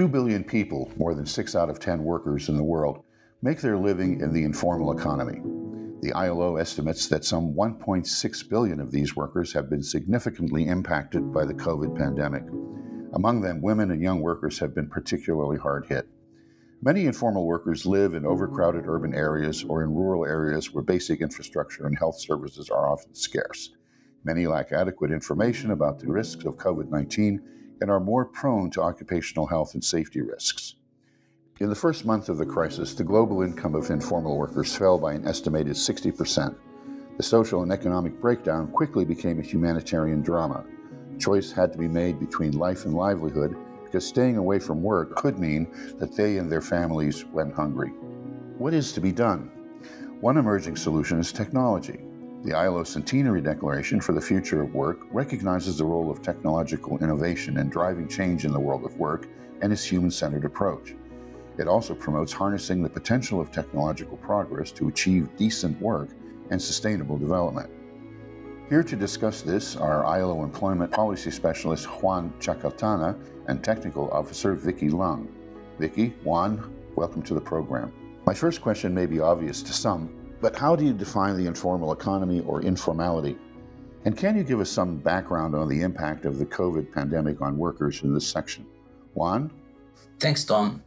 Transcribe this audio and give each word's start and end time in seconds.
2 0.00 0.08
billion 0.08 0.42
people, 0.42 0.90
more 0.96 1.14
than 1.14 1.26
6 1.26 1.54
out 1.54 1.68
of 1.68 1.78
10 1.78 2.02
workers 2.02 2.48
in 2.48 2.56
the 2.56 2.64
world, 2.64 3.04
make 3.42 3.60
their 3.60 3.76
living 3.76 4.18
in 4.22 4.32
the 4.32 4.44
informal 4.44 4.96
economy. 4.96 5.42
The 6.00 6.14
ILO 6.14 6.56
estimates 6.56 7.06
that 7.08 7.22
some 7.22 7.52
1.6 7.52 8.48
billion 8.48 8.80
of 8.80 8.92
these 8.92 9.14
workers 9.14 9.52
have 9.52 9.68
been 9.68 9.82
significantly 9.82 10.68
impacted 10.68 11.34
by 11.34 11.44
the 11.44 11.52
COVID 11.52 11.98
pandemic. 11.98 12.44
Among 13.12 13.42
them, 13.42 13.60
women 13.60 13.90
and 13.90 14.00
young 14.00 14.22
workers 14.22 14.58
have 14.60 14.74
been 14.74 14.88
particularly 14.88 15.58
hard 15.58 15.84
hit. 15.84 16.08
Many 16.80 17.04
informal 17.04 17.46
workers 17.46 17.84
live 17.84 18.14
in 18.14 18.24
overcrowded 18.24 18.86
urban 18.86 19.12
areas 19.12 19.64
or 19.64 19.84
in 19.84 19.94
rural 19.94 20.24
areas 20.24 20.72
where 20.72 20.82
basic 20.82 21.20
infrastructure 21.20 21.86
and 21.86 21.98
health 21.98 22.18
services 22.18 22.70
are 22.70 22.90
often 22.90 23.14
scarce. 23.14 23.68
Many 24.24 24.46
lack 24.46 24.72
adequate 24.72 25.12
information 25.12 25.72
about 25.72 25.98
the 25.98 26.10
risks 26.10 26.46
of 26.46 26.56
COVID 26.56 26.88
19 26.88 27.42
and 27.80 27.90
are 27.90 28.00
more 28.00 28.24
prone 28.24 28.70
to 28.70 28.82
occupational 28.82 29.46
health 29.46 29.74
and 29.74 29.84
safety 29.84 30.20
risks. 30.20 30.74
In 31.60 31.68
the 31.68 31.74
first 31.74 32.06
month 32.06 32.28
of 32.28 32.38
the 32.38 32.46
crisis, 32.46 32.94
the 32.94 33.04
global 33.04 33.42
income 33.42 33.74
of 33.74 33.90
informal 33.90 34.38
workers 34.38 34.74
fell 34.74 34.98
by 34.98 35.12
an 35.12 35.26
estimated 35.26 35.74
60%. 35.74 36.54
The 37.16 37.22
social 37.22 37.62
and 37.62 37.70
economic 37.70 38.18
breakdown 38.18 38.68
quickly 38.72 39.04
became 39.04 39.38
a 39.38 39.42
humanitarian 39.42 40.22
drama. 40.22 40.64
Choice 41.18 41.52
had 41.52 41.70
to 41.72 41.78
be 41.78 41.88
made 41.88 42.18
between 42.18 42.58
life 42.58 42.86
and 42.86 42.94
livelihood 42.94 43.54
because 43.84 44.06
staying 44.06 44.38
away 44.38 44.58
from 44.58 44.82
work 44.82 45.16
could 45.16 45.38
mean 45.38 45.70
that 45.98 46.16
they 46.16 46.38
and 46.38 46.50
their 46.50 46.62
families 46.62 47.26
went 47.26 47.52
hungry. 47.52 47.90
What 48.56 48.72
is 48.72 48.92
to 48.92 49.00
be 49.00 49.12
done? 49.12 49.50
One 50.20 50.38
emerging 50.38 50.76
solution 50.76 51.18
is 51.18 51.32
technology. 51.32 52.00
The 52.42 52.54
ILO 52.54 52.84
Centenary 52.84 53.42
Declaration 53.42 54.00
for 54.00 54.14
the 54.14 54.20
Future 54.20 54.62
of 54.62 54.74
Work 54.74 55.00
recognizes 55.10 55.76
the 55.76 55.84
role 55.84 56.10
of 56.10 56.22
technological 56.22 56.96
innovation 56.96 57.58
in 57.58 57.68
driving 57.68 58.08
change 58.08 58.46
in 58.46 58.52
the 58.52 58.58
world 58.58 58.86
of 58.86 58.96
work 58.96 59.28
and 59.60 59.70
its 59.70 59.84
human 59.84 60.10
centered 60.10 60.46
approach. 60.46 60.94
It 61.58 61.68
also 61.68 61.94
promotes 61.94 62.32
harnessing 62.32 62.82
the 62.82 62.88
potential 62.88 63.42
of 63.42 63.52
technological 63.52 64.16
progress 64.16 64.72
to 64.72 64.88
achieve 64.88 65.36
decent 65.36 65.78
work 65.82 66.08
and 66.48 66.60
sustainable 66.60 67.18
development. 67.18 67.68
Here 68.70 68.84
to 68.84 68.96
discuss 68.96 69.42
this 69.42 69.76
are 69.76 70.06
ILO 70.06 70.42
Employment 70.42 70.90
Policy 70.90 71.30
Specialist 71.30 71.84
Juan 72.02 72.32
Chacaltana 72.40 73.20
and 73.48 73.62
Technical 73.62 74.10
Officer 74.12 74.54
Vicky 74.54 74.88
Leung. 74.88 75.28
Vicky, 75.78 76.14
Juan, 76.24 76.74
welcome 76.96 77.20
to 77.20 77.34
the 77.34 77.40
program. 77.40 77.92
My 78.24 78.32
first 78.32 78.62
question 78.62 78.94
may 78.94 79.04
be 79.04 79.20
obvious 79.20 79.62
to 79.62 79.74
some, 79.74 80.19
but 80.40 80.56
how 80.56 80.74
do 80.74 80.84
you 80.84 80.92
define 80.92 81.36
the 81.36 81.46
informal 81.46 81.92
economy 81.92 82.40
or 82.40 82.62
informality? 82.62 83.36
And 84.04 84.16
can 84.16 84.36
you 84.36 84.44
give 84.44 84.60
us 84.60 84.70
some 84.70 84.96
background 84.96 85.54
on 85.54 85.68
the 85.68 85.82
impact 85.82 86.24
of 86.24 86.38
the 86.38 86.46
COVID 86.46 86.92
pandemic 86.92 87.42
on 87.42 87.58
workers 87.58 88.02
in 88.02 88.14
this 88.14 88.26
section? 88.26 88.66
Juan? 89.14 89.50
Thanks, 90.18 90.44
Tom. 90.44 90.82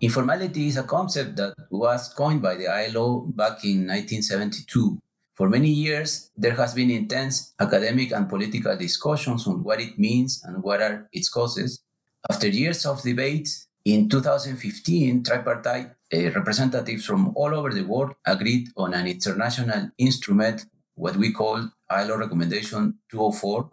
Informality 0.00 0.66
is 0.68 0.76
a 0.78 0.82
concept 0.82 1.36
that 1.36 1.54
was 1.70 2.12
coined 2.14 2.42
by 2.42 2.56
the 2.56 2.66
ILO 2.66 3.20
back 3.20 3.64
in 3.64 3.86
1972. 3.86 4.98
For 5.34 5.48
many 5.48 5.70
years, 5.70 6.30
there 6.36 6.54
has 6.54 6.74
been 6.74 6.90
intense 6.90 7.54
academic 7.60 8.12
and 8.12 8.28
political 8.28 8.76
discussions 8.76 9.46
on 9.46 9.62
what 9.62 9.80
it 9.80 9.98
means 9.98 10.42
and 10.44 10.62
what 10.62 10.82
are 10.82 11.08
its 11.12 11.28
causes. 11.28 11.82
After 12.28 12.48
years 12.48 12.84
of 12.86 13.02
debates, 13.02 13.68
in 13.84 14.08
2015, 14.08 15.24
tripartite 15.24 15.90
uh, 16.12 16.30
representatives 16.32 17.04
from 17.04 17.32
all 17.34 17.54
over 17.54 17.72
the 17.72 17.82
world 17.82 18.14
agreed 18.26 18.68
on 18.76 18.94
an 18.94 19.06
international 19.06 19.90
instrument, 19.98 20.66
what 20.94 21.16
we 21.16 21.32
call 21.32 21.68
ILO 21.90 22.16
Recommendation 22.16 22.98
204, 23.10 23.70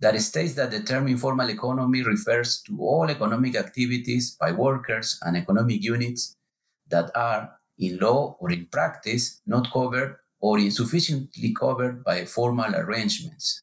that 0.00 0.20
states 0.20 0.54
that 0.54 0.70
the 0.70 0.80
term 0.82 1.08
informal 1.08 1.48
economy 1.48 2.02
refers 2.02 2.62
to 2.62 2.78
all 2.80 3.08
economic 3.10 3.56
activities 3.56 4.36
by 4.38 4.52
workers 4.52 5.18
and 5.22 5.36
economic 5.36 5.82
units 5.82 6.36
that 6.88 7.10
are 7.14 7.50
in 7.78 7.98
law 7.98 8.36
or 8.40 8.50
in 8.50 8.66
practice 8.66 9.40
not 9.46 9.70
covered 9.72 10.16
or 10.40 10.58
insufficiently 10.58 11.54
covered 11.54 12.02
by 12.02 12.24
formal 12.24 12.74
arrangements. 12.74 13.62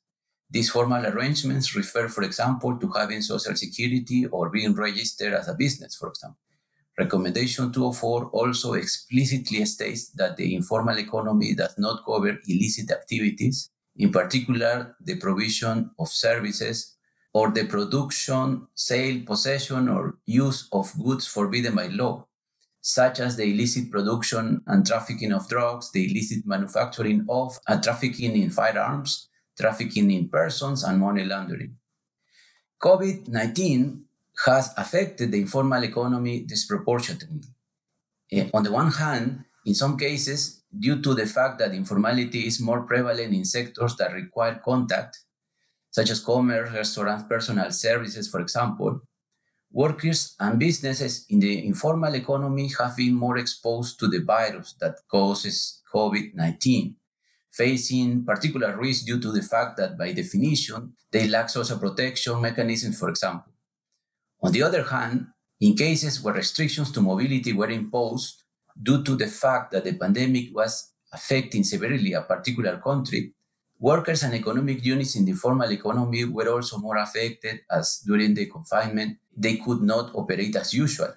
These 0.50 0.70
formal 0.70 1.06
arrangements 1.06 1.76
refer, 1.76 2.08
for 2.08 2.24
example, 2.24 2.78
to 2.78 2.90
having 2.90 3.22
social 3.22 3.56
security 3.56 4.26
or 4.28 4.50
being 4.50 4.74
registered 4.74 5.34
as 5.34 5.48
a 5.48 5.54
business, 5.54 5.96
for 5.96 6.10
example. 6.10 6.40
Recommendation 6.98 7.72
204 7.72 8.28
also 8.28 8.74
explicitly 8.74 9.64
states 9.66 10.10
that 10.12 10.38
the 10.38 10.56
informal 10.56 10.98
economy 10.98 11.54
does 11.54 11.78
not 11.78 12.04
cover 12.06 12.40
illicit 12.48 12.92
activities 12.92 13.70
in 13.98 14.12
particular 14.12 14.96
the 15.02 15.16
provision 15.18 15.92
of 16.00 16.08
services 16.08 16.96
or 17.34 17.52
the 17.52 17.66
production, 17.66 18.68
sale, 18.74 19.22
possession, 19.26 19.90
or 19.90 20.18
use 20.26 20.68
of 20.72 20.92
goods 21.04 21.28
forbidden 21.28 21.76
by 21.76 21.88
law, 21.88 22.26
such 22.82 23.20
as 23.20 23.36
the 23.36 23.44
illicit 23.44 23.92
production 23.92 24.62
and 24.68 24.88
trafficking 24.88 25.34
of 25.34 25.48
drugs, 25.48 25.92
the 25.92 26.10
illicit 26.10 26.46
manufacturing 26.48 27.26
of 27.30 27.60
and 27.68 27.84
trafficking 27.84 28.36
in 28.36 28.50
firearms, 28.50 29.30
trafficking 29.60 30.12
in 30.12 30.30
persons, 30.30 30.84
and 30.84 31.00
money 31.00 31.26
laundering. 31.26 31.76
COVID 32.82 33.28
19 33.28 34.06
has 34.46 34.74
affected 34.78 35.32
the 35.32 35.42
informal 35.42 35.84
economy 35.84 36.42
disproportionately. 36.42 37.42
Eh, 38.32 38.50
on 38.54 38.64
the 38.64 38.72
one 38.72 38.92
hand, 38.92 39.44
in 39.66 39.74
some 39.74 39.98
cases, 39.98 40.64
due 40.78 41.02
to 41.02 41.14
the 41.14 41.26
fact 41.26 41.60
that 41.60 41.74
informality 41.74 42.46
is 42.46 42.60
more 42.60 42.82
prevalent 42.84 43.34
in 43.34 43.46
sectors 43.46 43.96
that 43.96 44.14
require 44.14 44.62
contact, 44.64 45.20
such 45.90 46.10
as 46.10 46.20
commerce, 46.20 46.72
restaurants, 46.72 47.26
personal 47.28 47.72
services, 47.72 48.30
for 48.30 48.42
example, 48.42 49.02
workers 49.72 50.36
and 50.40 50.60
businesses 50.60 51.26
in 51.30 51.40
the 51.40 51.66
informal 51.66 52.14
economy 52.16 52.70
have 52.80 52.96
been 52.96 53.14
more 53.14 53.38
exposed 53.38 54.00
to 54.00 54.08
the 54.08 54.20
virus 54.20 54.76
that 54.80 54.96
causes 55.10 55.82
COVID 55.94 56.36
19, 56.36 56.96
facing 57.58 58.24
particular 58.24 58.78
risk 58.78 59.06
due 59.06 59.20
to 59.20 59.32
the 59.32 59.42
fact 59.42 59.78
that, 59.78 59.98
by 59.98 60.12
definition, 60.14 60.94
they 61.12 61.28
lack 61.28 61.50
social 61.50 61.80
protection 61.80 62.40
mechanisms, 62.40 63.00
for 63.00 63.10
example. 63.10 63.52
On 64.42 64.52
the 64.52 64.64
other 64.64 64.84
hand, 64.84 65.28
in 65.60 65.76
cases 65.76 66.22
where 66.22 66.36
restrictions 66.36 66.92
to 66.92 67.02
mobility 67.02 67.54
were 67.54 67.70
imposed, 67.70 68.44
due 68.82 69.04
to 69.04 69.16
the 69.16 69.28
fact 69.28 69.72
that 69.72 69.84
the 69.84 69.94
pandemic 69.94 70.56
was 70.56 70.94
affecting 71.12 71.64
severely 71.64 72.14
a 72.14 72.22
particular 72.22 72.78
country, 72.78 73.34
workers 73.80 74.24
and 74.24 74.34
economic 74.36 74.84
units 74.86 75.16
in 75.16 75.26
the 75.26 75.34
formal 75.34 75.72
economy 75.72 76.26
were 76.26 76.50
also 76.50 76.78
more 76.78 76.98
affected 76.98 77.62
as 77.72 78.04
during 78.06 78.34
the 78.34 78.46
confinement 78.46 79.18
they 79.36 79.58
could 79.58 79.82
not 79.82 80.14
operate 80.16 80.56
as 80.56 80.74
usual. 80.74 81.14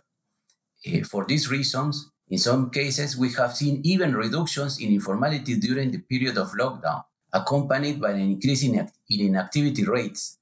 Uh, 0.87 1.05
for 1.05 1.25
these 1.27 1.51
reasons, 1.51 2.10
in 2.31 2.39
some 2.39 2.71
cases, 2.71 3.17
we 3.17 3.33
have 3.33 3.57
seen 3.57 3.81
even 3.85 4.15
reductions 4.15 4.81
in 4.81 4.93
informality 4.93 5.57
during 5.57 5.91
the 5.91 5.99
period 5.99 6.39
of 6.39 6.53
lockdown, 6.53 7.05
accompanied 7.33 8.01
by 8.01 8.13
an 8.13 8.21
increase 8.21 8.63
in, 8.63 8.75
in 9.11 9.21
inactivity 9.21 9.85
rates. 9.85 10.39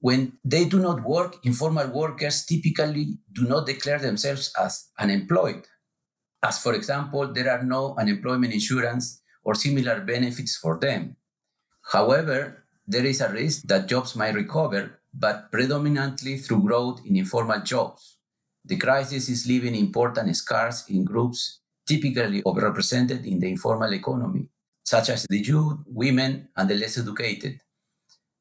When 0.00 0.38
they 0.44 0.66
do 0.66 0.78
not 0.78 1.02
work, 1.02 1.44
informal 1.44 1.88
workers 1.88 2.44
typically 2.44 3.18
do 3.32 3.48
not 3.48 3.66
declare 3.66 3.98
themselves 3.98 4.52
as 4.56 4.90
unemployed, 4.98 5.66
as 6.42 6.62
for 6.62 6.74
example, 6.74 7.32
there 7.32 7.50
are 7.50 7.62
no 7.62 7.96
unemployment 7.98 8.52
insurance 8.52 9.22
or 9.42 9.54
similar 9.54 10.00
benefits 10.00 10.56
for 10.56 10.78
them. 10.78 11.16
However, 11.92 12.64
there 12.86 13.04
is 13.04 13.20
a 13.20 13.32
risk 13.32 13.62
that 13.64 13.88
jobs 13.88 14.14
might 14.14 14.34
recover, 14.34 15.00
but 15.12 15.50
predominantly 15.50 16.38
through 16.38 16.62
growth 16.62 17.00
in 17.04 17.16
informal 17.16 17.60
jobs. 17.60 18.17
The 18.68 18.76
crisis 18.76 19.28
is 19.28 19.46
leaving 19.46 19.74
important 19.74 20.36
scars 20.36 20.84
in 20.88 21.04
groups 21.04 21.60
typically 21.86 22.42
overrepresented 22.42 23.26
in 23.26 23.40
the 23.40 23.48
informal 23.48 23.92
economy, 23.92 24.46
such 24.84 25.08
as 25.08 25.26
the 25.28 25.38
youth, 25.38 25.78
women, 25.86 26.48
and 26.56 26.68
the 26.68 26.74
less 26.76 26.98
educated. 26.98 27.60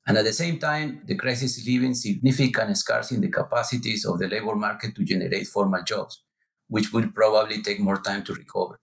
And 0.06 0.18
at 0.18 0.26
the 0.26 0.34
same 0.34 0.60
time, 0.60 1.02
the 1.06 1.16
crisis 1.16 1.58
is 1.58 1.66
leaving 1.66 1.94
significant 1.94 2.78
scars 2.78 3.12
in 3.12 3.22
the 3.22 3.30
capacities 3.30 4.06
of 4.06 4.20
the 4.20 4.28
labor 4.28 4.56
market 4.56 4.96
to 4.96 5.04
generate 5.04 5.48
formal 5.48 5.84
jobs 5.84 6.22
which 6.68 6.92
will 6.94 7.10
probably 7.10 7.62
take 7.62 7.80
more 7.80 8.02
time 8.02 8.24
to 8.24 8.34
recover. 8.34 8.80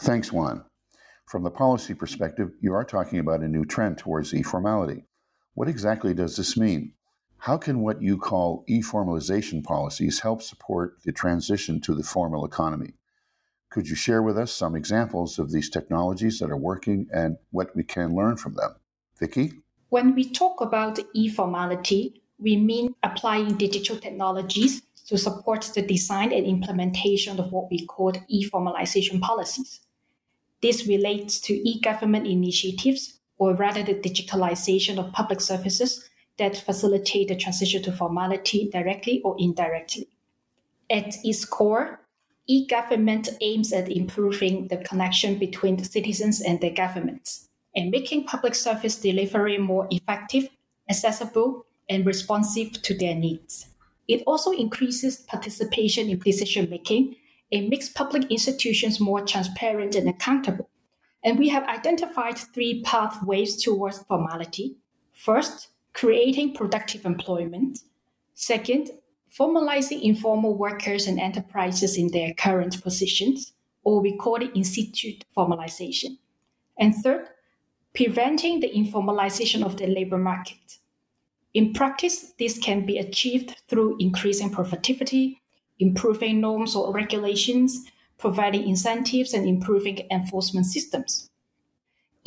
Thanks, 0.00 0.32
Juan. 0.32 0.64
From 1.26 1.42
the 1.42 1.50
policy 1.50 1.94
perspective, 1.94 2.50
you 2.60 2.74
are 2.74 2.84
talking 2.84 3.18
about 3.18 3.40
a 3.40 3.48
new 3.48 3.64
trend 3.64 3.98
towards 3.98 4.34
e 4.34 4.42
formality. 4.42 5.04
What 5.54 5.68
exactly 5.68 6.14
does 6.14 6.36
this 6.36 6.56
mean? 6.56 6.92
How 7.46 7.56
can 7.56 7.78
what 7.78 8.02
you 8.02 8.18
call 8.18 8.64
e 8.66 8.82
formalization 8.82 9.62
policies 9.62 10.18
help 10.18 10.42
support 10.42 10.96
the 11.04 11.12
transition 11.12 11.80
to 11.82 11.94
the 11.94 12.02
formal 12.02 12.44
economy? 12.44 12.94
Could 13.70 13.86
you 13.86 13.94
share 13.94 14.20
with 14.20 14.36
us 14.36 14.50
some 14.50 14.74
examples 14.74 15.38
of 15.38 15.52
these 15.52 15.70
technologies 15.70 16.40
that 16.40 16.50
are 16.50 16.56
working 16.56 17.06
and 17.12 17.36
what 17.52 17.76
we 17.76 17.84
can 17.84 18.16
learn 18.16 18.36
from 18.36 18.54
them? 18.54 18.72
Vicky? 19.20 19.52
When 19.90 20.16
we 20.16 20.28
talk 20.28 20.60
about 20.60 20.98
e 21.14 21.28
formality, 21.28 22.20
we 22.36 22.56
mean 22.56 22.96
applying 23.04 23.56
digital 23.56 23.96
technologies 23.96 24.82
to 25.06 25.16
support 25.16 25.70
the 25.72 25.82
design 25.82 26.32
and 26.32 26.44
implementation 26.44 27.38
of 27.38 27.52
what 27.52 27.70
we 27.70 27.86
call 27.86 28.12
e-formalization 28.26 29.20
policies. 29.20 29.82
This 30.62 30.88
relates 30.88 31.38
to 31.42 31.52
e-government 31.52 32.26
initiatives, 32.26 33.20
or 33.38 33.54
rather 33.54 33.84
the 33.84 33.94
digitalization 33.94 34.98
of 34.98 35.12
public 35.12 35.40
services, 35.40 36.10
that 36.38 36.56
facilitate 36.56 37.28
the 37.28 37.36
transition 37.36 37.82
to 37.82 37.92
formality 37.92 38.68
directly 38.70 39.22
or 39.22 39.36
indirectly. 39.38 40.08
At 40.90 41.16
its 41.24 41.44
core, 41.44 42.00
e 42.46 42.66
government 42.66 43.28
aims 43.40 43.72
at 43.72 43.90
improving 43.90 44.68
the 44.68 44.76
connection 44.78 45.38
between 45.38 45.76
the 45.76 45.84
citizens 45.84 46.40
and 46.40 46.60
their 46.60 46.70
governments 46.74 47.48
and 47.74 47.90
making 47.90 48.24
public 48.24 48.54
service 48.54 48.96
delivery 48.96 49.58
more 49.58 49.86
effective, 49.90 50.48
accessible, 50.88 51.66
and 51.88 52.06
responsive 52.06 52.72
to 52.82 52.96
their 52.96 53.14
needs. 53.14 53.68
It 54.08 54.22
also 54.26 54.52
increases 54.52 55.18
participation 55.18 56.08
in 56.08 56.18
decision 56.18 56.70
making 56.70 57.16
and 57.52 57.68
makes 57.68 57.88
public 57.88 58.30
institutions 58.30 59.00
more 59.00 59.24
transparent 59.24 59.94
and 59.94 60.08
accountable. 60.08 60.68
And 61.24 61.38
we 61.38 61.48
have 61.48 61.64
identified 61.64 62.38
three 62.38 62.82
pathways 62.82 63.62
towards 63.62 64.02
formality. 64.04 64.76
First, 65.12 65.68
creating 65.96 66.52
productive 66.52 67.06
employment. 67.06 67.78
Second, 68.34 68.90
formalizing 69.32 70.02
informal 70.02 70.54
workers 70.54 71.06
and 71.06 71.18
enterprises 71.18 71.96
in 71.96 72.08
their 72.08 72.34
current 72.34 72.82
positions, 72.82 73.54
or 73.82 74.02
we 74.02 74.14
call 74.14 74.36
it 74.36 74.54
in 74.54 74.62
situ 74.62 75.14
formalization. 75.34 76.18
And 76.78 76.94
third, 76.94 77.28
preventing 77.94 78.60
the 78.60 78.70
informalization 78.70 79.64
of 79.64 79.78
the 79.78 79.86
labor 79.86 80.18
market. 80.18 80.78
In 81.54 81.72
practice, 81.72 82.34
this 82.38 82.58
can 82.58 82.84
be 82.84 82.98
achieved 82.98 83.56
through 83.66 83.96
increasing 83.98 84.50
productivity, 84.50 85.40
improving 85.78 86.42
norms 86.42 86.76
or 86.76 86.92
regulations, 86.92 87.86
providing 88.18 88.68
incentives, 88.68 89.32
and 89.32 89.48
improving 89.48 90.06
enforcement 90.10 90.66
systems. 90.66 91.30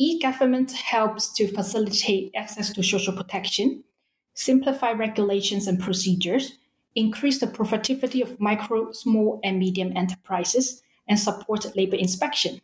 E 0.02 0.18
government 0.18 0.72
helps 0.72 1.30
to 1.34 1.46
facilitate 1.46 2.32
access 2.34 2.72
to 2.72 2.82
social 2.82 3.12
protection, 3.12 3.84
simplify 4.32 4.92
regulations 4.92 5.66
and 5.66 5.78
procedures, 5.78 6.56
increase 6.94 7.38
the 7.38 7.46
productivity 7.46 8.22
of 8.22 8.40
micro, 8.40 8.92
small, 8.92 9.40
and 9.44 9.58
medium 9.58 9.94
enterprises, 9.94 10.82
and 11.06 11.18
support 11.18 11.76
labor 11.76 11.96
inspection. 11.96 12.62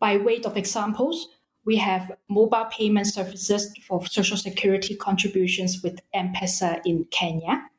By 0.00 0.16
way 0.16 0.40
of 0.44 0.56
examples, 0.56 1.28
we 1.64 1.76
have 1.76 2.10
mobile 2.28 2.66
payment 2.72 3.06
services 3.06 3.72
for 3.86 4.04
social 4.06 4.36
security 4.36 4.96
contributions 4.96 5.80
with 5.84 6.00
M-Pesa 6.12 6.80
in 6.84 7.04
Kenya, 7.12 7.70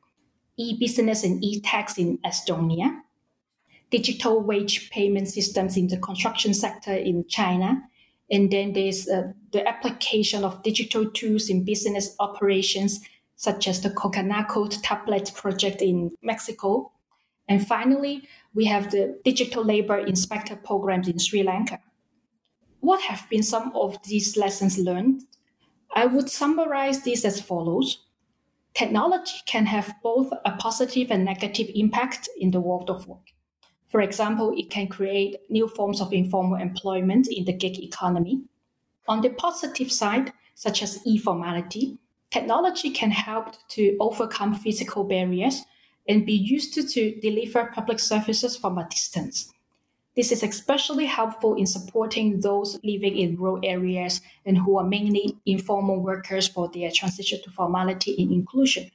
e-business 0.56 1.22
and 1.22 1.44
e-tax 1.44 1.98
in 1.98 2.16
Estonia, 2.24 3.02
digital 3.90 4.40
wage 4.40 4.88
payment 4.88 5.28
systems 5.28 5.76
in 5.76 5.88
the 5.88 5.98
construction 5.98 6.54
sector 6.54 6.94
in 6.94 7.28
China, 7.28 7.82
and 8.30 8.50
then 8.50 8.72
there's 8.72 9.08
uh, 9.08 9.32
the 9.52 9.66
application 9.66 10.44
of 10.44 10.62
digital 10.62 11.10
tools 11.10 11.48
in 11.48 11.64
business 11.64 12.14
operations, 12.20 13.00
such 13.36 13.66
as 13.66 13.80
the 13.80 13.90
Code 13.90 14.72
tablet 14.82 15.32
project 15.34 15.82
in 15.82 16.12
Mexico. 16.22 16.92
And 17.48 17.66
finally, 17.66 18.28
we 18.54 18.66
have 18.66 18.90
the 18.90 19.18
digital 19.24 19.64
labor 19.64 19.98
inspector 19.98 20.56
programs 20.56 21.08
in 21.08 21.18
Sri 21.18 21.42
Lanka 21.42 21.80
what 22.80 23.02
have 23.02 23.28
been 23.28 23.42
some 23.42 23.72
of 23.74 24.02
these 24.04 24.36
lessons 24.36 24.78
learned? 24.78 25.22
I 25.94 26.06
would 26.06 26.30
summarize 26.30 27.02
this 27.02 27.24
as 27.24 27.40
follows. 27.40 28.04
Technology 28.74 29.40
can 29.46 29.66
have 29.66 29.94
both 30.02 30.32
a 30.44 30.52
positive 30.52 31.10
and 31.10 31.24
negative 31.24 31.68
impact 31.74 32.28
in 32.38 32.50
the 32.50 32.60
world 32.60 32.88
of 32.88 33.06
work. 33.06 33.32
For 33.90 34.00
example, 34.00 34.54
it 34.56 34.70
can 34.70 34.86
create 34.86 35.40
new 35.50 35.66
forms 35.68 36.00
of 36.00 36.12
informal 36.12 36.60
employment 36.60 37.28
in 37.28 37.44
the 37.44 37.52
gig 37.52 37.78
economy. 37.78 38.42
On 39.08 39.20
the 39.20 39.30
positive 39.30 39.90
side, 39.90 40.32
such 40.54 40.82
as 40.82 41.04
e 41.04 41.18
formality, 41.18 41.98
technology 42.30 42.90
can 42.90 43.10
help 43.10 43.56
to 43.70 43.96
overcome 43.98 44.54
physical 44.54 45.02
barriers 45.02 45.62
and 46.08 46.24
be 46.24 46.32
used 46.32 46.72
to, 46.74 46.86
to 46.86 47.20
deliver 47.20 47.72
public 47.74 47.98
services 47.98 48.56
from 48.56 48.78
a 48.78 48.88
distance. 48.88 49.52
This 50.16 50.32
is 50.32 50.42
especially 50.42 51.06
helpful 51.06 51.54
in 51.54 51.66
supporting 51.66 52.40
those 52.40 52.78
living 52.84 53.16
in 53.16 53.36
rural 53.36 53.60
areas 53.64 54.20
and 54.44 54.58
who 54.58 54.76
are 54.76 54.84
mainly 54.84 55.36
informal 55.46 56.00
workers 56.00 56.46
for 56.46 56.68
their 56.68 56.90
transition 56.90 57.40
to 57.42 57.50
formality 57.50 58.20
and 58.22 58.32
inclusion. 58.32 58.90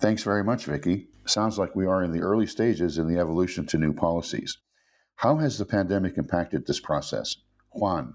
Thanks 0.00 0.24
very 0.24 0.42
much, 0.42 0.64
Vicki. 0.64 1.06
Sounds 1.24 1.58
like 1.58 1.76
we 1.76 1.86
are 1.86 2.02
in 2.02 2.12
the 2.12 2.20
early 2.20 2.46
stages 2.46 2.98
in 2.98 3.06
the 3.06 3.18
evolution 3.18 3.66
to 3.66 3.78
new 3.78 3.92
policies. 3.92 4.58
How 5.16 5.36
has 5.36 5.58
the 5.58 5.64
pandemic 5.64 6.18
impacted 6.18 6.66
this 6.66 6.80
process? 6.80 7.36
Juan. 7.70 8.14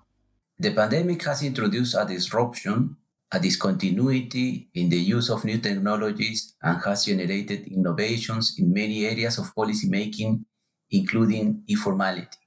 The 0.60 0.74
pandemic 0.74 1.24
has 1.24 1.44
introduced 1.44 1.96
a 1.96 2.06
disruption, 2.06 2.98
a 3.32 3.40
discontinuity 3.40 4.70
in 4.74 4.90
the 4.90 4.98
use 4.98 5.30
of 5.30 5.46
new 5.46 5.60
technologies, 5.60 6.56
and 6.62 6.82
has 6.84 7.06
generated 7.06 7.68
innovations 7.68 8.56
in 8.58 8.74
many 8.74 9.06
areas 9.06 9.38
of 9.38 9.54
policymaking 9.56 10.44
including 10.92 11.64
informality. 11.68 12.38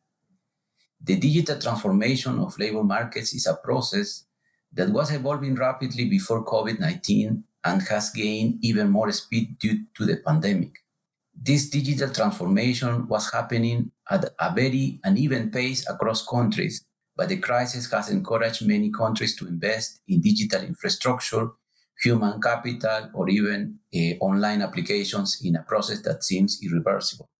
The 1.02 1.16
digital 1.16 1.58
transformation 1.58 2.38
of 2.38 2.58
labor 2.58 2.82
markets 2.82 3.34
is 3.34 3.46
a 3.46 3.54
process 3.54 4.24
that 4.72 4.90
was 4.90 5.12
evolving 5.12 5.54
rapidly 5.54 6.08
before 6.08 6.44
COVID 6.44 6.78
19 6.78 7.44
and 7.64 7.82
has 7.82 8.10
gained 8.10 8.58
even 8.62 8.90
more 8.90 9.12
speed 9.12 9.58
due 9.58 9.84
to 9.96 10.04
the 10.04 10.16
pandemic. 10.16 10.72
This 11.34 11.70
digital 11.70 12.10
transformation 12.10 13.08
was 13.08 13.32
happening 13.32 13.92
at 14.10 14.24
a 14.38 14.54
very 14.54 15.00
uneven 15.04 15.50
pace 15.50 15.88
across 15.88 16.26
countries, 16.26 16.84
but 17.16 17.28
the 17.28 17.38
crisis 17.38 17.90
has 17.92 18.10
encouraged 18.10 18.66
many 18.66 18.90
countries 18.90 19.36
to 19.36 19.46
invest 19.46 20.00
in 20.08 20.20
digital 20.20 20.62
infrastructure, 20.62 21.50
human 22.02 22.40
capital, 22.40 23.10
or 23.14 23.28
even 23.28 23.78
uh, 23.94 23.98
online 24.20 24.62
applications 24.62 25.40
in 25.42 25.56
a 25.56 25.62
process 25.62 26.02
that 26.02 26.24
seems 26.24 26.60
irreversible. 26.62 27.30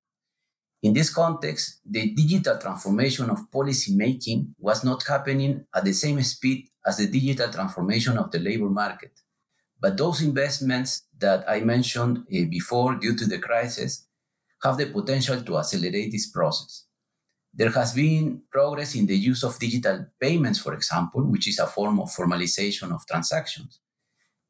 In 0.83 0.95
this 0.95 1.13
context, 1.13 1.81
the 1.85 2.15
digital 2.15 2.57
transformation 2.57 3.29
of 3.29 3.51
policymaking 3.51 4.55
was 4.59 4.83
not 4.83 5.07
happening 5.07 5.67
at 5.75 5.85
the 5.85 5.93
same 5.93 6.23
speed 6.23 6.69
as 6.87 6.97
the 6.97 7.07
digital 7.07 7.53
transformation 7.53 8.17
of 8.17 8.31
the 8.31 8.39
labor 8.39 8.71
market. 8.71 9.20
But 9.81 9.97
those 9.97 10.23
investments 10.23 11.03
that 11.19 11.45
I 11.49 11.61
mentioned 11.61 12.19
uh, 12.19 12.45
before 12.51 12.95
due 12.97 13.17
to 13.17 13.27
the 13.27 13.39
crisis 13.39 14.07
have 14.63 14.77
the 14.77 14.87
potential 14.87 15.41
to 15.43 15.59
accelerate 15.59 16.13
this 16.13 16.31
process. 16.31 16.85
There 17.53 17.71
has 17.71 17.95
been 17.95 18.43
progress 18.53 18.95
in 18.95 19.07
the 19.07 19.17
use 19.17 19.43
of 19.43 19.59
digital 19.59 20.07
payments, 20.21 20.61
for 20.61 20.75
example, 20.75 21.23
which 21.25 21.49
is 21.49 21.59
a 21.59 21.67
form 21.67 21.99
of 21.99 22.11
formalization 22.11 22.93
of 22.93 23.07
transactions. 23.07 23.81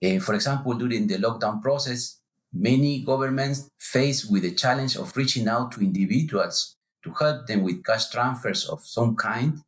Uh, 0.04 0.18
for 0.18 0.34
example, 0.34 0.74
during 0.74 1.06
the 1.06 1.16
lockdown 1.16 1.62
process, 1.62 2.20
Many 2.52 3.02
governments, 3.02 3.70
faced 3.78 4.30
with 4.30 4.42
the 4.42 4.50
challenge 4.50 4.96
of 4.96 5.16
reaching 5.16 5.46
out 5.46 5.70
to 5.72 5.80
individuals 5.80 6.76
to 7.04 7.12
help 7.12 7.46
them 7.46 7.62
with 7.62 7.84
cash 7.84 8.10
transfers 8.10 8.68
of 8.68 8.84
some 8.84 9.14
kind, 9.14 9.62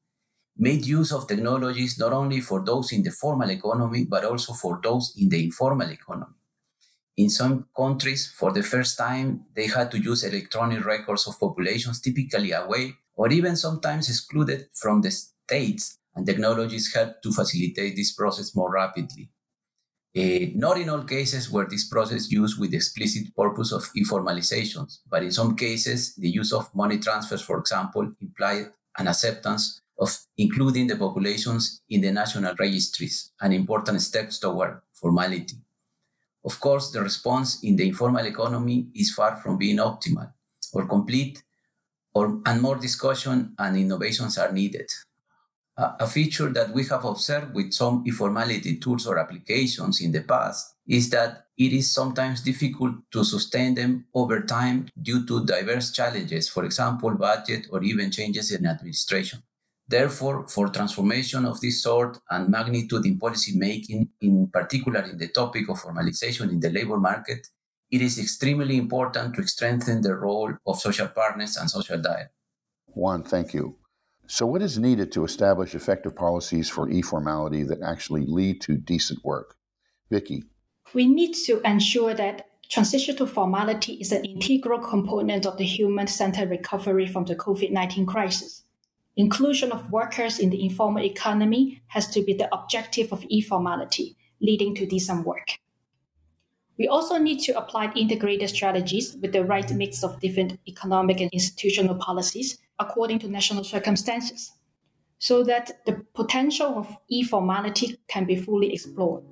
made 0.56 0.86
use 0.86 1.12
of 1.12 1.26
technologies 1.26 1.98
not 1.98 2.12
only 2.12 2.40
for 2.40 2.64
those 2.64 2.92
in 2.92 3.02
the 3.02 3.10
formal 3.10 3.50
economy, 3.50 4.04
but 4.04 4.24
also 4.24 4.52
for 4.52 4.80
those 4.82 5.14
in 5.16 5.28
the 5.28 5.44
informal 5.44 5.90
economy. 5.90 6.34
In 7.16 7.28
some 7.28 7.66
countries, 7.76 8.32
for 8.34 8.52
the 8.52 8.62
first 8.62 8.96
time, 8.96 9.44
they 9.54 9.66
had 9.66 9.90
to 9.90 9.98
use 9.98 10.24
electronic 10.24 10.84
records 10.84 11.26
of 11.26 11.38
populations 11.38 12.00
typically 12.00 12.52
away 12.52 12.94
or 13.14 13.30
even 13.30 13.56
sometimes 13.56 14.08
excluded 14.08 14.68
from 14.74 15.02
the 15.02 15.10
states, 15.10 15.98
and 16.14 16.26
technologies 16.26 16.94
helped 16.94 17.22
to 17.22 17.32
facilitate 17.32 17.96
this 17.96 18.12
process 18.12 18.54
more 18.56 18.72
rapidly. 18.72 19.30
Uh, 20.16 20.52
not 20.54 20.78
in 20.78 20.90
all 20.90 21.04
cases 21.04 21.50
were 21.50 21.66
this 21.66 21.88
process 21.88 22.30
used 22.30 22.58
with 22.58 22.70
the 22.70 22.76
explicit 22.76 23.34
purpose 23.34 23.72
of 23.72 23.88
informalizations, 23.96 24.98
but 25.10 25.22
in 25.22 25.32
some 25.32 25.56
cases, 25.56 26.14
the 26.16 26.28
use 26.28 26.52
of 26.52 26.74
money 26.74 26.98
transfers, 26.98 27.42
for 27.42 27.58
example, 27.58 28.10
implied 28.20 28.66
an 28.98 29.08
acceptance 29.08 29.81
of 30.02 30.10
including 30.36 30.86
the 30.88 30.96
populations 30.96 31.82
in 31.88 32.00
the 32.00 32.12
national 32.12 32.54
registries, 32.58 33.32
an 33.40 33.52
important 33.52 34.00
step 34.00 34.30
toward 34.30 34.80
formality. 34.92 35.56
Of 36.44 36.58
course, 36.58 36.90
the 36.90 37.02
response 37.02 37.62
in 37.62 37.76
the 37.76 37.86
informal 37.86 38.26
economy 38.26 38.88
is 38.94 39.14
far 39.14 39.36
from 39.36 39.58
being 39.58 39.78
optimal 39.78 40.32
or 40.72 40.86
complete, 40.86 41.42
or, 42.14 42.40
and 42.46 42.60
more 42.60 42.76
discussion 42.76 43.54
and 43.58 43.76
innovations 43.76 44.38
are 44.38 44.52
needed 44.52 44.88
a 45.76 46.06
feature 46.06 46.50
that 46.50 46.70
we 46.70 46.84
have 46.84 47.04
observed 47.04 47.54
with 47.54 47.72
some 47.72 48.02
informality 48.06 48.76
tools 48.76 49.06
or 49.06 49.18
applications 49.18 50.00
in 50.00 50.12
the 50.12 50.20
past 50.20 50.74
is 50.86 51.08
that 51.10 51.46
it 51.56 51.72
is 51.72 51.90
sometimes 51.90 52.42
difficult 52.42 52.94
to 53.10 53.24
sustain 53.24 53.74
them 53.74 54.04
over 54.14 54.40
time 54.42 54.88
due 55.00 55.24
to 55.26 55.46
diverse 55.46 55.90
challenges, 55.92 56.48
for 56.48 56.64
example, 56.64 57.10
budget 57.12 57.66
or 57.70 57.82
even 57.82 58.10
changes 58.10 58.52
in 58.52 58.66
administration. 58.66 59.42
Therefore, 59.92 60.48
for 60.48 60.70
transformation 60.70 61.44
of 61.44 61.60
this 61.60 61.82
sort 61.82 62.18
and 62.30 62.48
magnitude 62.48 63.04
in 63.04 63.18
policy 63.18 63.58
making, 63.58 64.08
in 64.22 64.46
particular 64.46 65.02
in 65.02 65.18
the 65.18 65.28
topic 65.28 65.68
of 65.68 65.82
formalization 65.82 66.48
in 66.48 66.60
the 66.60 66.70
labor 66.70 66.96
market, 66.96 67.46
it 67.90 68.00
is 68.00 68.18
extremely 68.18 68.78
important 68.78 69.34
to 69.34 69.46
strengthen 69.46 70.00
the 70.00 70.14
role 70.14 70.54
of 70.66 70.80
social 70.80 71.08
partners 71.08 71.58
and 71.58 71.70
social 71.70 72.00
dialogue. 72.00 72.30
Juan, 72.86 73.22
thank 73.22 73.52
you. 73.52 73.76
So, 74.26 74.46
what 74.46 74.62
is 74.62 74.78
needed 74.78 75.12
to 75.12 75.26
establish 75.26 75.74
effective 75.74 76.16
policies 76.16 76.70
for 76.70 76.88
e 76.88 77.02
formality 77.02 77.62
that 77.64 77.82
actually 77.82 78.24
lead 78.24 78.62
to 78.62 78.78
decent 78.78 79.22
work? 79.22 79.56
Vicky. 80.10 80.44
We 80.94 81.06
need 81.06 81.34
to 81.44 81.60
ensure 81.66 82.14
that 82.14 82.46
transition 82.70 83.14
to 83.16 83.26
formality 83.26 83.92
is 84.00 84.10
an 84.10 84.24
integral 84.24 84.78
component 84.78 85.44
of 85.44 85.58
the 85.58 85.66
human 85.66 86.06
centered 86.06 86.48
recovery 86.48 87.06
from 87.06 87.26
the 87.26 87.36
COVID 87.36 87.70
19 87.70 88.06
crisis. 88.06 88.62
Inclusion 89.16 89.72
of 89.72 89.90
workers 89.90 90.38
in 90.38 90.48
the 90.48 90.64
informal 90.64 91.04
economy 91.04 91.82
has 91.88 92.08
to 92.08 92.22
be 92.22 92.32
the 92.32 92.48
objective 92.54 93.12
of 93.12 93.22
e 93.28 93.42
formality, 93.42 94.16
leading 94.40 94.74
to 94.74 94.86
decent 94.86 95.26
work. 95.26 95.58
We 96.78 96.88
also 96.88 97.18
need 97.18 97.40
to 97.40 97.58
apply 97.58 97.92
integrated 97.94 98.48
strategies 98.48 99.14
with 99.20 99.32
the 99.32 99.44
right 99.44 99.70
mix 99.74 100.02
of 100.02 100.18
different 100.20 100.58
economic 100.66 101.20
and 101.20 101.30
institutional 101.30 101.96
policies 101.96 102.56
according 102.78 103.18
to 103.18 103.28
national 103.28 103.64
circumstances, 103.64 104.52
so 105.18 105.44
that 105.44 105.84
the 105.84 106.02
potential 106.14 106.78
of 106.78 106.96
e 107.08 107.22
formality 107.22 107.98
can 108.08 108.24
be 108.24 108.36
fully 108.36 108.72
explored. 108.72 109.24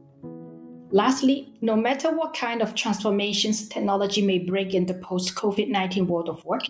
Lastly, 0.93 1.55
no 1.63 1.75
matter 1.75 2.15
what 2.15 2.35
kind 2.35 2.61
of 2.61 2.75
transformations 2.75 3.67
technology 3.69 4.21
may 4.21 4.41
bring 4.41 4.73
in 4.73 4.85
the 4.85 4.95
post 4.95 5.37
COVID 5.37 5.69
19 5.69 6.07
world 6.07 6.29
of 6.29 6.45
work, 6.45 6.65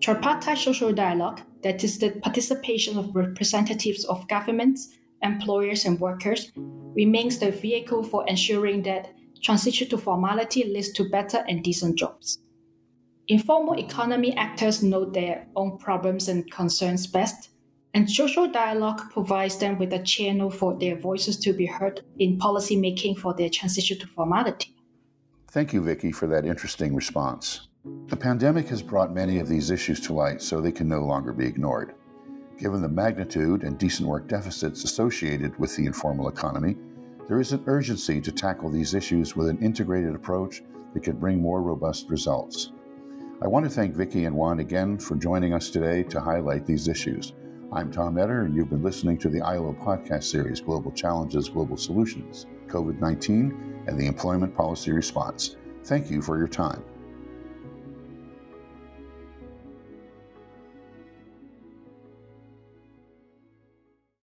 tripartite 0.00 0.58
social 0.58 0.92
dialogue, 0.92 1.40
that 1.62 1.82
is, 1.82 1.98
the 1.98 2.10
participation 2.22 2.98
of 2.98 3.14
representatives 3.14 4.04
of 4.04 4.28
governments, 4.28 4.96
employers, 5.22 5.84
and 5.84 5.98
workers, 6.00 6.52
remains 6.94 7.38
the 7.38 7.50
vehicle 7.50 8.02
for 8.02 8.26
ensuring 8.28 8.82
that 8.82 9.12
transition 9.42 9.88
to 9.88 9.98
formality 9.98 10.64
leads 10.64 10.92
to 10.92 11.08
better 11.08 11.44
and 11.48 11.62
decent 11.62 11.96
jobs. 11.96 12.38
Informal 13.28 13.78
economy 13.78 14.36
actors 14.36 14.82
know 14.82 15.04
their 15.04 15.46
own 15.56 15.78
problems 15.78 16.28
and 16.28 16.48
concerns 16.50 17.06
best, 17.06 17.50
and 17.92 18.10
social 18.10 18.46
dialogue 18.46 19.00
provides 19.10 19.56
them 19.58 19.78
with 19.78 19.92
a 19.92 20.02
channel 20.02 20.50
for 20.50 20.78
their 20.78 20.96
voices 20.96 21.36
to 21.38 21.52
be 21.52 21.66
heard 21.66 22.02
in 22.18 22.38
policy 22.38 22.76
making 22.76 23.16
for 23.16 23.34
their 23.34 23.48
transition 23.48 23.98
to 23.98 24.06
formality. 24.06 24.76
Thank 25.48 25.72
you, 25.72 25.80
Vicky, 25.82 26.12
for 26.12 26.26
that 26.28 26.44
interesting 26.44 26.94
response. 26.94 27.68
The 28.08 28.16
pandemic 28.16 28.68
has 28.68 28.82
brought 28.82 29.14
many 29.14 29.38
of 29.38 29.48
these 29.48 29.70
issues 29.70 30.00
to 30.00 30.12
light 30.12 30.40
so 30.40 30.60
they 30.60 30.72
can 30.72 30.88
no 30.88 31.00
longer 31.00 31.32
be 31.32 31.46
ignored. 31.46 31.94
Given 32.58 32.80
the 32.80 32.88
magnitude 32.88 33.62
and 33.62 33.78
decent 33.78 34.08
work 34.08 34.28
deficits 34.28 34.84
associated 34.84 35.58
with 35.58 35.76
the 35.76 35.86
informal 35.86 36.28
economy, 36.28 36.76
there 37.28 37.40
is 37.40 37.52
an 37.52 37.62
urgency 37.66 38.20
to 38.20 38.32
tackle 38.32 38.70
these 38.70 38.94
issues 38.94 39.36
with 39.36 39.48
an 39.48 39.58
integrated 39.58 40.14
approach 40.14 40.62
that 40.94 41.02
can 41.02 41.16
bring 41.16 41.40
more 41.40 41.62
robust 41.62 42.08
results. 42.08 42.72
I 43.42 43.48
want 43.48 43.66
to 43.66 43.70
thank 43.70 43.94
Vicki 43.94 44.24
and 44.24 44.34
Juan 44.34 44.60
again 44.60 44.98
for 44.98 45.16
joining 45.16 45.52
us 45.52 45.68
today 45.68 46.02
to 46.04 46.20
highlight 46.20 46.64
these 46.64 46.88
issues. 46.88 47.34
I'm 47.72 47.90
Tom 47.90 48.14
Netter, 48.14 48.46
and 48.46 48.54
you've 48.54 48.70
been 48.70 48.82
listening 48.82 49.18
to 49.18 49.28
the 49.28 49.42
ILO 49.42 49.74
podcast 49.74 50.24
series 50.24 50.60
Global 50.60 50.92
Challenges, 50.92 51.48
Global 51.48 51.76
Solutions, 51.76 52.46
COVID 52.68 53.00
19, 53.00 53.84
and 53.86 53.98
the 53.98 54.06
Employment 54.06 54.54
Policy 54.56 54.92
Response. 54.92 55.56
Thank 55.84 56.10
you 56.10 56.22
for 56.22 56.38
your 56.38 56.48
time. 56.48 56.82